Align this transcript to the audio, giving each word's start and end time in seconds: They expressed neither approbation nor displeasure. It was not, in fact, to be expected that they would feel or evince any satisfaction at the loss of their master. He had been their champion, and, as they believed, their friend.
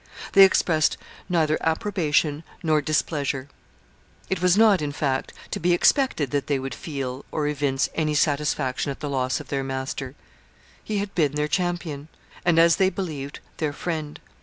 They 0.33 0.45
expressed 0.45 0.97
neither 1.29 1.59
approbation 1.61 2.43
nor 2.63 2.81
displeasure. 2.81 3.49
It 4.31 4.41
was 4.41 4.57
not, 4.57 4.81
in 4.81 4.91
fact, 4.91 5.31
to 5.51 5.59
be 5.59 5.73
expected 5.73 6.31
that 6.31 6.47
they 6.47 6.57
would 6.57 6.73
feel 6.73 7.23
or 7.31 7.45
evince 7.47 7.87
any 7.93 8.15
satisfaction 8.15 8.89
at 8.89 8.99
the 8.99 9.09
loss 9.11 9.39
of 9.39 9.49
their 9.49 9.63
master. 9.63 10.15
He 10.83 10.97
had 10.97 11.13
been 11.13 11.33
their 11.33 11.47
champion, 11.47 12.07
and, 12.43 12.57
as 12.57 12.77
they 12.77 12.89
believed, 12.89 13.41
their 13.57 13.73
friend. 13.73 14.19